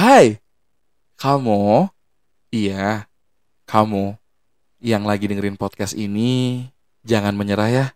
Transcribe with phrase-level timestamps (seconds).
[0.00, 0.40] Hai,
[1.20, 1.84] kamu,
[2.48, 3.04] iya,
[3.68, 4.16] kamu
[4.80, 6.64] yang lagi dengerin podcast ini,
[7.04, 7.86] jangan menyerah ya.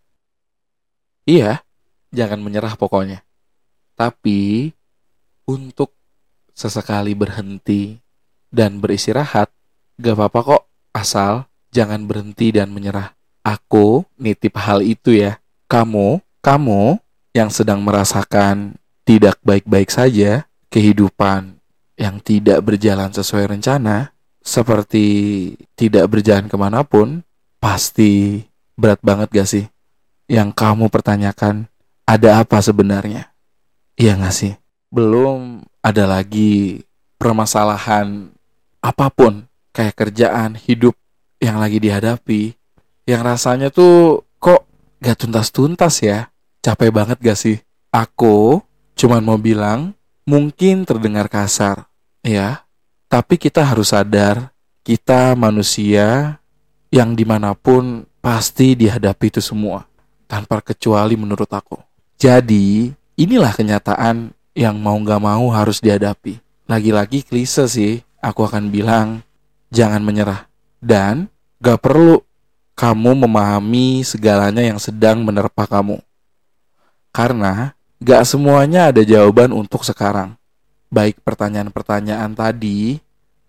[1.24, 1.64] Iya,
[2.12, 3.24] jangan menyerah pokoknya.
[3.96, 4.68] Tapi,
[5.48, 5.96] untuk
[6.52, 7.96] sesekali berhenti
[8.52, 9.48] dan beristirahat,
[9.96, 10.62] gak apa-apa kok,
[10.92, 13.16] asal jangan berhenti dan menyerah.
[13.40, 15.40] Aku nitip hal itu ya.
[15.72, 17.00] Kamu, kamu
[17.32, 18.76] yang sedang merasakan
[19.08, 21.63] tidak baik-baik saja, kehidupan
[21.94, 25.06] yang tidak berjalan sesuai rencana, seperti
[25.78, 27.22] tidak berjalan ke mana pun,
[27.62, 28.44] pasti
[28.76, 29.64] berat banget gak sih?
[30.28, 31.70] Yang kamu pertanyakan,
[32.04, 33.32] ada apa sebenarnya?
[33.96, 34.52] Iya gak sih?
[34.92, 36.82] Belum ada lagi
[37.16, 38.30] permasalahan
[38.84, 40.92] apa pun, kayak kerjaan, hidup
[41.40, 42.54] yang lagi dihadapi,
[43.08, 44.68] yang rasanya tuh kok
[45.00, 46.28] gak tuntas-tuntas ya?
[46.60, 47.56] Capek banget gak sih?
[47.94, 48.60] Aku
[48.98, 51.88] cuman mau bilang, mungkin terdengar kasar,
[52.24, 52.64] ya.
[53.08, 54.50] Tapi kita harus sadar,
[54.82, 56.40] kita manusia
[56.90, 59.86] yang di mana pun pasti dihadapi itu semua.
[60.24, 61.78] Tanpa kecuali menurut aku.
[62.18, 66.40] Jadi, inilah kenyataan yang mau gak mau harus dihadapi.
[66.66, 69.20] Lagi-lagi klise sih, aku akan bilang,
[69.68, 70.48] jangan menyerah.
[70.80, 71.28] Dan
[71.60, 72.24] gak perlu
[72.74, 76.02] kamu memahami segalanya yang sedang menerpa kamu.
[77.14, 80.34] Karena gak semuanya ada jawaban untuk sekarang.
[80.90, 83.02] Baik pertanyaan-pertanyaan tadi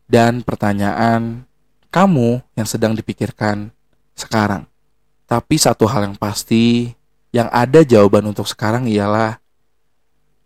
[0.09, 1.45] dan pertanyaan
[1.93, 3.71] kamu yang sedang dipikirkan
[4.17, 4.65] sekarang.
[5.25, 6.93] Tapi satu hal yang pasti,
[7.33, 9.41] yang ada jawaban untuk sekarang ialah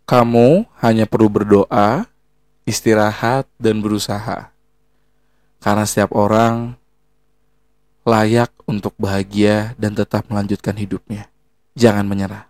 [0.10, 2.10] kamu hanya perlu berdoa,
[2.66, 4.50] istirahat, dan berusaha.
[5.62, 6.74] Karena setiap orang
[8.02, 11.30] layak untuk bahagia dan tetap melanjutkan hidupnya.
[11.78, 12.49] Jangan menyerah.